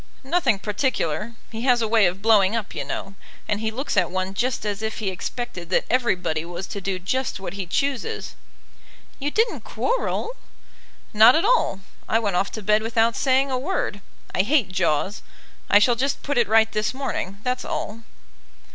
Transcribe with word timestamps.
"Nothing 0.23 0.57
particular. 0.57 1.33
He 1.51 1.61
has 1.61 1.79
a 1.79 1.87
way 1.87 2.07
of 2.07 2.23
blowing 2.23 2.55
up, 2.55 2.73
you 2.73 2.83
know; 2.83 3.13
and 3.47 3.59
he 3.59 3.69
looks 3.69 3.95
at 3.95 4.09
one 4.09 4.33
just 4.33 4.65
as 4.65 4.81
if 4.81 4.97
he 4.97 5.09
expected 5.11 5.69
that 5.69 5.85
everybody 5.91 6.43
was 6.43 6.65
to 6.69 6.81
do 6.81 6.97
just 6.97 7.39
what 7.39 7.53
he 7.53 7.67
chooses." 7.67 8.33
"You 9.19 9.29
didn't 9.29 9.59
quarrel?" 9.61 10.35
"Not 11.13 11.35
at 11.35 11.45
all; 11.45 11.81
I 12.09 12.17
went 12.17 12.35
off 12.35 12.49
to 12.53 12.63
bed 12.63 12.81
without 12.81 13.15
saying 13.15 13.51
a 13.51 13.59
word. 13.59 14.01
I 14.33 14.41
hate 14.41 14.71
jaws. 14.71 15.21
I 15.69 15.77
shall 15.77 15.93
just 15.95 16.23
put 16.23 16.39
it 16.39 16.47
right 16.47 16.71
this 16.71 16.95
morning; 16.95 17.37
that's 17.43 17.63
all." 17.63 18.01